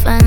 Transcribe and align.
Find. 0.00 0.21